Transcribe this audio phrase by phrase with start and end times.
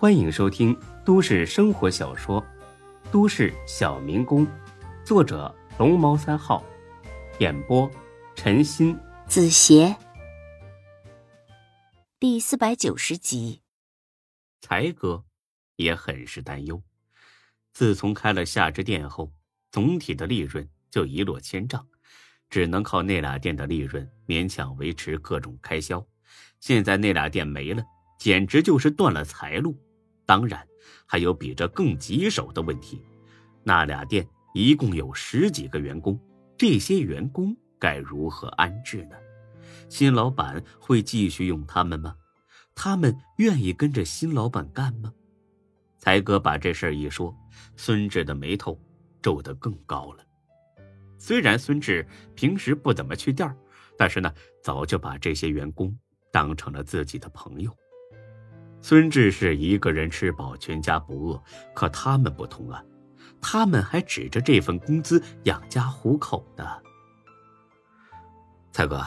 [0.00, 0.74] 欢迎收听
[1.04, 2.40] 都市生活小说
[3.10, 4.46] 《都市小民工》，
[5.04, 6.64] 作者龙猫三号，
[7.38, 7.88] 演播
[8.34, 9.94] 陈鑫、子邪，
[12.18, 13.60] 第四百九十集。
[14.62, 15.22] 才哥
[15.76, 16.82] 也很是担忧，
[17.74, 19.30] 自从开了夏之店后，
[19.70, 21.86] 总体的利润就一落千丈，
[22.48, 26.02] 只能靠那俩店的利润勉强维持各种开销。
[26.58, 27.84] 现在那俩店没了，
[28.18, 29.76] 简直就是断了财路。
[30.30, 30.64] 当然，
[31.06, 33.02] 还有比这更棘手的问题。
[33.64, 36.16] 那俩店一共有十几个员工，
[36.56, 39.16] 这些员工该如何安置呢？
[39.88, 42.14] 新老板会继续用他们吗？
[42.76, 45.12] 他们愿意跟着新老板干吗？
[45.98, 47.36] 才哥把这事儿一说，
[47.74, 48.80] 孙志的眉头
[49.20, 50.24] 皱得更高了。
[51.18, 52.06] 虽然孙志
[52.36, 53.56] 平时不怎么去店儿，
[53.98, 55.92] 但是呢，早就把这些员工
[56.30, 57.76] 当成了自己的朋友。
[58.82, 61.42] 孙志是一个人吃饱全家不饿，
[61.74, 62.82] 可他们不同啊，
[63.40, 66.82] 他们还指着这份工资养家糊口的。
[68.72, 69.04] 蔡哥，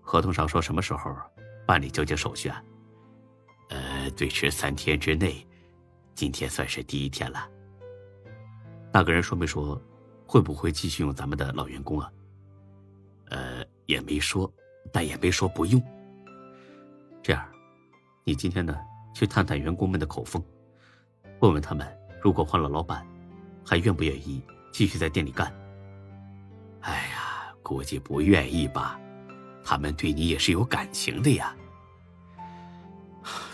[0.00, 1.14] 合同上说什么时候
[1.66, 2.62] 办理交接手续啊？
[3.68, 5.46] 呃，最迟三天之内，
[6.14, 7.48] 今天算是第一天了。
[8.92, 9.80] 那个人说没说，
[10.26, 12.10] 会不会继续用咱们的老员工啊？
[13.28, 14.50] 呃，也没说，
[14.92, 15.82] 但也没说不用。
[18.28, 18.76] 你今天呢，
[19.14, 20.42] 去探探员工们的口风，
[21.38, 21.86] 问问他们，
[22.20, 23.06] 如果换了老板，
[23.64, 25.46] 还愿不愿意继续在店里干？
[26.80, 28.98] 哎呀，估计不愿意吧，
[29.62, 31.54] 他们对你也是有感情的呀。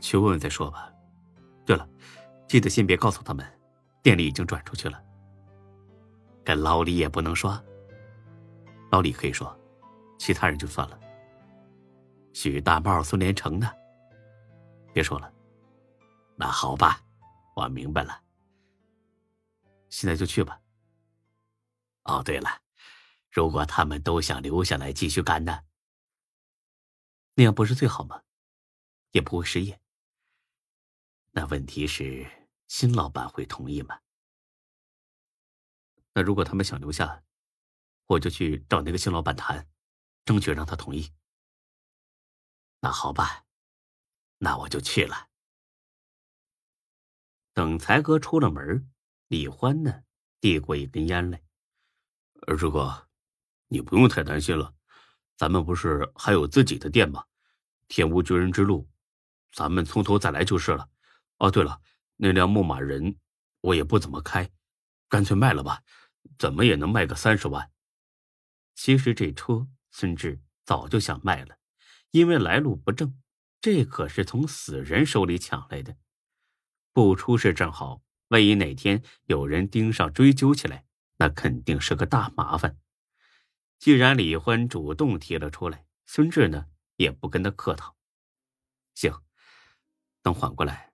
[0.00, 0.90] 去问问再说吧。
[1.64, 1.88] 对了，
[2.48, 3.46] 记得先别告诉他们，
[4.02, 5.00] 店里已经转出去了。
[6.42, 7.56] 跟老李也不能说。
[8.90, 9.56] 老李可以说，
[10.18, 10.98] 其他人就算了。
[12.32, 13.70] 许大茂、孙连成呢？
[14.96, 15.30] 别说了，
[16.36, 17.04] 那好吧，
[17.54, 18.24] 我明白了。
[19.90, 20.58] 现在就去吧。
[22.04, 22.48] 哦，对了，
[23.30, 25.64] 如果他们都想留下来继续干呢？
[27.34, 28.22] 那样不是最好吗？
[29.10, 29.78] 也不会失业。
[31.32, 34.00] 那问题是，新老板会同意吗？
[36.14, 37.22] 那如果他们想留下，
[38.06, 39.68] 我就去找那个新老板谈，
[40.24, 41.12] 争取让他同意。
[42.80, 43.42] 那好吧。
[44.38, 45.28] 那我就去了。
[47.52, 48.90] 等才哥出了门，
[49.28, 50.02] 李欢呢，
[50.40, 51.42] 递过一根烟来。
[52.46, 53.08] 二师哥，
[53.68, 54.74] 你不用太担心了，
[55.36, 57.24] 咱们不是还有自己的店吗？
[57.88, 58.88] 天无绝人之路，
[59.52, 60.88] 咱们从头再来就是了。
[61.38, 61.80] 哦，对了，
[62.16, 63.18] 那辆牧马人
[63.60, 64.50] 我也不怎么开，
[65.08, 65.82] 干脆卖了吧，
[66.38, 67.70] 怎么也能卖个三十万。
[68.74, 71.56] 其实这车孙志早就想卖了，
[72.10, 73.18] 因为来路不正。
[73.66, 75.96] 这可是从死人手里抢来的，
[76.92, 78.00] 不出事正好。
[78.28, 80.84] 万一哪天有人盯上追究起来，
[81.16, 82.78] 那肯定是个大麻烦。
[83.80, 87.96] 既然李欢主动提了出来，孙志呢也不跟他客套。
[88.94, 89.12] 行，
[90.22, 90.92] 等缓过来，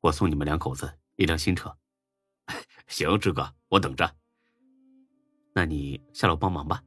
[0.00, 1.74] 我送你们两口子一辆新车。
[2.86, 4.14] 行，志哥，我等着。
[5.54, 6.82] 那你下楼帮忙吧。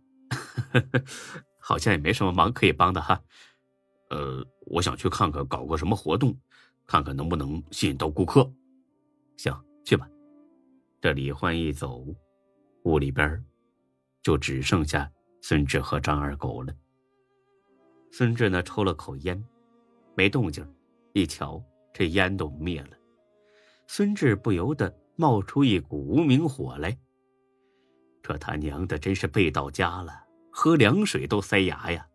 [1.60, 3.24] 好像也没什么忙可以帮的哈。
[4.10, 6.38] 呃，我想去看看，搞个什么活动，
[6.86, 8.50] 看看能不能吸引到顾客。
[9.38, 9.54] 行，
[9.84, 10.10] 去吧。
[11.02, 12.06] 这李焕一走，
[12.84, 13.44] 屋里边
[14.24, 16.74] 就只剩下孙志和张二狗了。
[18.12, 19.44] 孙志呢，抽了口烟，
[20.16, 20.68] 没动静。
[21.14, 21.64] 一瞧，
[21.94, 22.98] 这烟都灭了。
[23.88, 26.98] 孙志不由得冒出一股无名火来。
[28.22, 30.14] 这他娘的真是背到家了，
[30.52, 32.08] 喝凉水都塞牙呀！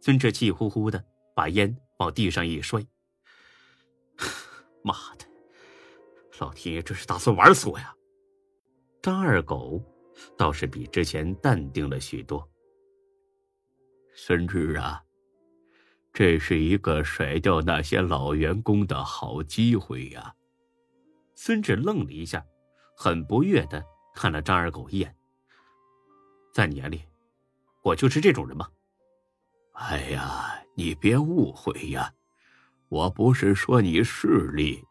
[0.00, 2.84] 孙志气呼呼的把烟往地上一摔。
[4.82, 5.26] 妈的，
[6.38, 7.94] 老天爷这是打算玩死我呀！
[9.02, 9.82] 张二狗
[10.36, 12.46] 倒是比之前淡定了许多。
[14.14, 15.02] 孙志啊，
[16.12, 20.34] 这是一个甩掉那些老员工的好机会呀！
[21.34, 22.44] 孙志愣了一下，
[22.96, 23.84] 很不悦的
[24.14, 25.14] 看了张二狗一眼。
[26.52, 27.02] 在你眼里，
[27.82, 28.68] 我就是这种人吗？
[29.80, 32.12] 哎呀，你别误会呀，
[32.90, 34.84] 我不是说你势利，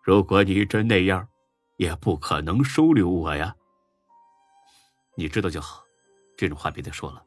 [0.00, 1.28] 如果你真那样，
[1.76, 3.56] 也不可能收留我呀。
[5.16, 5.84] 你知道就好，
[6.36, 7.22] 这种话别再说了，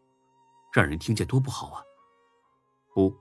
[0.73, 1.83] 让人听见多不好啊。
[2.93, 3.13] 不，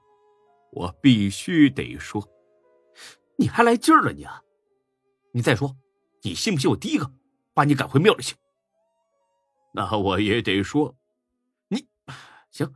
[0.71, 2.27] 我必须得说，
[3.37, 4.41] 你还来劲儿了你啊？
[5.33, 5.77] 你再说，
[6.23, 7.13] 你信不信我第一个
[7.53, 8.37] 把你赶回庙里去？
[9.73, 10.97] 那我也得说，
[11.67, 11.89] 你
[12.53, 12.73] 行。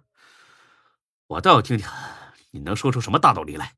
[1.28, 1.86] 我倒要听听，
[2.52, 3.76] 你能说出什么大道理来。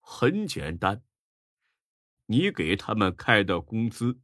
[0.00, 1.04] 很简单，
[2.26, 4.18] 你给他们开的工资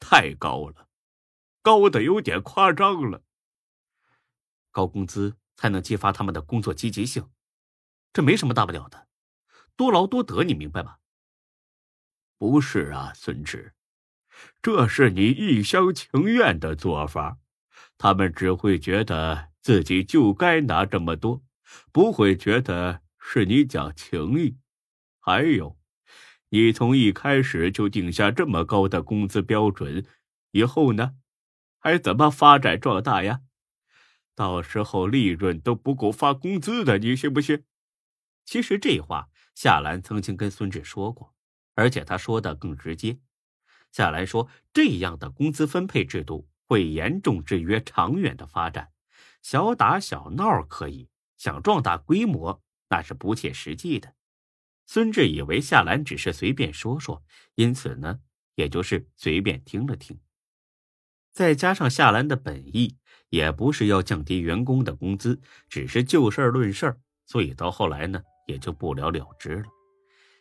[0.00, 0.88] 太高了，
[1.62, 3.22] 高的有点夸张了。
[4.72, 7.30] 高工资才能激发他们的工作积极性，
[8.12, 9.06] 这没什么大不了的，
[9.76, 10.96] 多劳多得，你明白吗？
[12.36, 13.74] 不是啊，孙志，
[14.60, 17.38] 这是你一厢情愿的做法，
[17.96, 21.42] 他们只会觉得自己就该拿这么多，
[21.92, 24.56] 不会觉得是你讲情义。
[25.20, 25.78] 还有，
[26.48, 30.06] 你从一开始就定下这么高的工资标准，
[30.52, 31.16] 以后呢，
[31.78, 33.42] 还怎么发展壮大呀？
[34.34, 37.64] 到时候利润都不够发工资的，你信不信？
[38.46, 41.34] 其实这话夏兰曾经跟孙志说过。
[41.74, 43.18] 而且他说的更直接，
[43.92, 48.92] 夏兰说：“这样的工资分配制度会严重制约长远的发展。
[49.50, 51.08] 小打小闹可以，
[51.38, 52.60] 想壮大规模
[52.90, 54.12] 那是不切实际的。”
[54.84, 57.22] 孙志以为夏兰只是随便说说，
[57.54, 58.20] 因此呢，
[58.56, 60.20] 也就是随便听了听。
[61.32, 62.98] 再加上夏兰的本意
[63.30, 65.40] 也不是要降低员工的工资，
[65.70, 69.64] 只是就事论事所以到后来呢，也就不了了之了。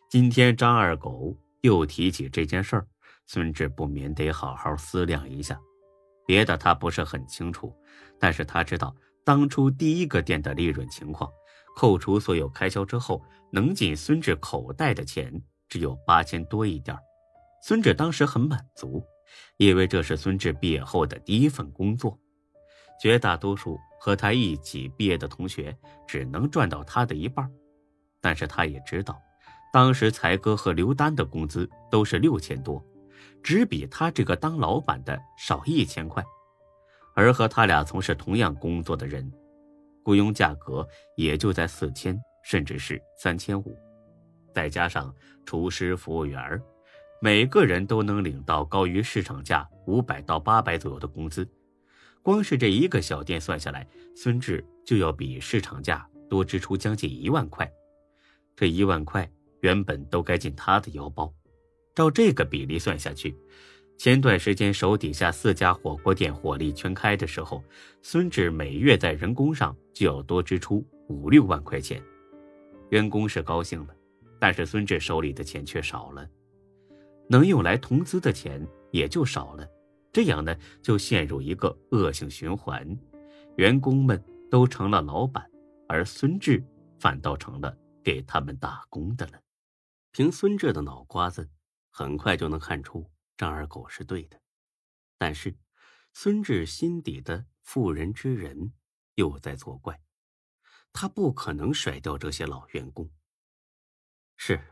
[0.09, 2.85] 今天张二狗又提起这件事儿，
[3.25, 5.57] 孙志不免得好好思量一下。
[6.27, 7.73] 别的他不是很清楚，
[8.19, 11.31] 但是他知道当初第一个店的利润情况，
[11.75, 16.95] 扣除所有开销之后，能进孙志口袋的钱只有八千多一点。
[17.63, 19.01] 孙志当时很满足，
[19.57, 22.19] 因为这是孙志毕业后的第一份工作。
[23.01, 25.75] 绝大多数和他一起毕业的同学
[26.07, 27.49] 只能赚到他的一半，
[28.19, 29.17] 但是他也知道。
[29.71, 32.83] 当时才哥和刘丹的工资都是六千多，
[33.43, 36.23] 只比他这个当老板的少一千块，
[37.15, 39.31] 而和他俩从事同样工作的人，
[40.03, 43.77] 雇佣价格也就在四千，甚至是三千五，
[44.53, 45.13] 再加上
[45.45, 46.61] 厨师、服务员
[47.21, 51.47] 每个人都能领到高于市场价五百到八百左右的工资，
[52.21, 57.71] 光是这一个小店算下来，孙志就要比市场价多支出将近一万块，
[58.55, 59.29] 这一万块。
[59.61, 61.33] 原本都该进他的腰包，
[61.97, 63.35] 照这个比例算下去，
[63.97, 67.63] 前段时间手底下四家火锅店火力全开的时候，
[68.03, 71.99] 孙志每月在人工上就要多支出五六万块钱。
[72.91, 73.95] 员工是高兴了，
[74.39, 76.29] 但是孙志手里的钱却少了，
[77.27, 79.67] 能用来投资的钱也就少了。
[80.13, 82.87] 这样呢，就陷入一个恶性循环，
[83.55, 85.43] 员工们都成了老板，
[85.87, 86.63] 而孙志
[86.99, 89.39] 反倒成了给他们打工的了。
[90.11, 91.49] 凭孙志的脑瓜子，
[91.99, 94.39] 很快就能看出张二狗是对的。
[95.17, 95.57] 但是，
[96.13, 98.71] 孙志心底的妇人之仁
[99.15, 99.99] 又在作怪，
[100.93, 103.11] 他不可能甩掉这些老员工。
[104.35, 104.63] 是，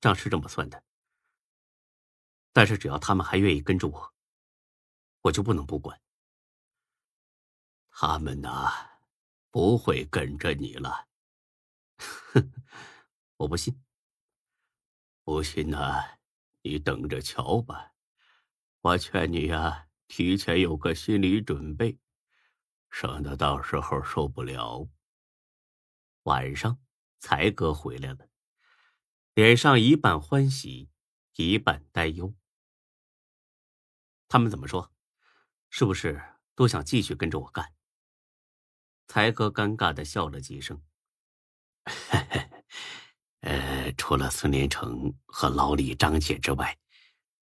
[0.00, 0.84] 账是这么算的。
[2.52, 4.14] 但是，只要他们还愿意跟着我，
[5.22, 6.00] 我就不能不管。
[7.90, 9.00] 他们呐，
[9.50, 11.08] 不会跟着你了。
[11.98, 12.52] 哼，
[13.38, 13.82] 我不信。
[15.24, 16.15] 不信呐，
[16.66, 17.92] 你等着瞧吧。
[18.80, 22.00] 我劝你呀，提前有个心理准备，
[22.90, 24.88] 省得到时候受不了。
[26.24, 26.80] 晚上，
[27.20, 28.28] 才哥回来了，
[29.34, 30.90] 脸上一半欢喜，
[31.36, 32.34] 一半担忧。
[34.26, 34.92] 他们怎么说？
[35.70, 36.20] 是不是
[36.56, 37.72] 都想继续跟着我干？
[39.06, 40.82] 才哥尴尬的笑了几声。
[43.46, 46.76] 呃，除了孙连成和老李、张姐之外，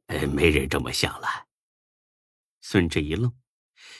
[0.09, 1.27] 呃，没人这么想了。
[2.61, 3.33] 孙志一愣，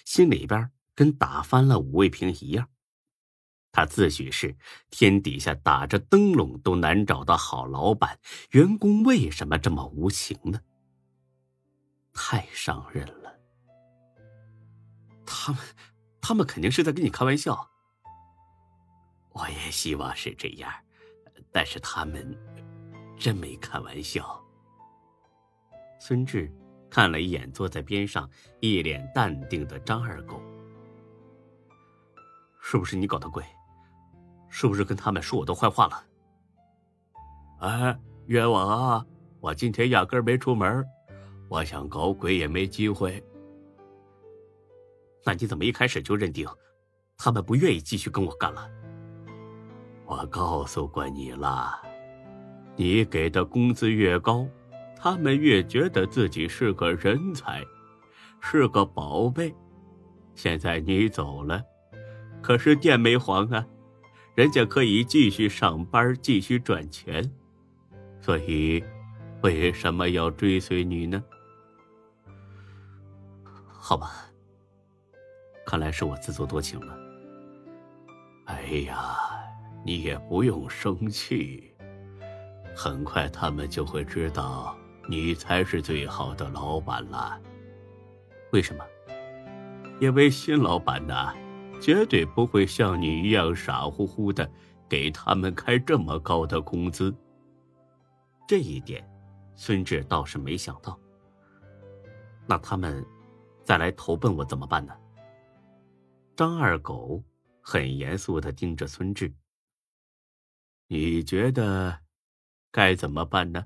[0.05, 2.69] 心里边跟打翻了五味瓶一样。
[3.73, 4.55] 他自诩是
[4.91, 8.21] 天底下打着灯笼都难找的好老板，
[8.51, 10.61] 员工为什么这么无情呢？
[12.13, 13.35] 太伤人了。
[15.25, 15.63] 他们，
[16.21, 17.71] 他们肯定是在跟你开玩笑。
[19.31, 20.71] 我也希望是这样。
[21.53, 22.37] 但是他们
[23.19, 24.41] 真没开玩笑。
[26.01, 26.53] 孙志
[26.91, 28.29] 看了一眼坐在边上
[28.61, 30.41] 一脸淡定的张二狗，
[32.61, 33.45] 是不是你搞的鬼？
[34.49, 36.05] 是不是跟他们说我的坏话了？
[37.61, 39.07] 哎，冤枉啊！
[39.41, 40.85] 我今天压根没出门，
[41.49, 43.23] 我想搞鬼也没机会。
[45.25, 46.47] 那你怎么一开始就认定
[47.17, 48.71] 他们不愿意继续跟我干了？
[50.07, 51.81] 我告诉过你了，
[52.77, 54.47] 你给的工资越高，
[54.97, 57.65] 他们越觉得自己是个人才，
[58.41, 59.55] 是个宝贝。
[60.35, 61.63] 现在你走了，
[62.43, 63.65] 可是店没黄啊，
[64.35, 67.31] 人家可以继续上班，继续赚钱。
[68.21, 68.83] 所以
[69.43, 71.23] 为什么要追随你呢？
[73.67, 74.11] 好吧，
[75.65, 76.99] 看来是我自作多情了。
[78.47, 79.34] 哎呀，
[79.85, 81.75] 你也不用生气，
[82.75, 84.75] 很快他们就会知道
[85.09, 87.39] 你才是最好的老板了。
[88.51, 88.85] 为什么？
[90.01, 91.35] 因为新老板呢，
[91.81, 94.51] 绝对不会像你一样傻乎乎的
[94.89, 97.15] 给他们开这么高的工资。
[98.49, 99.07] 这一点，
[99.55, 100.99] 孙志倒是没想到。
[102.47, 103.05] 那他们
[103.63, 104.95] 再来投奔我怎么办呢？
[106.35, 107.23] 张二狗。
[107.67, 109.33] 很严肃的盯着孙志，
[110.95, 111.99] 你觉得
[112.71, 113.65] 该怎么办呢？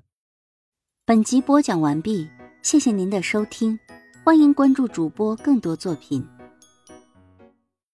[1.05, 2.27] 本集播讲完毕，
[2.63, 3.77] 谢谢您的收听，
[4.23, 6.27] 欢迎关注主播更多作品。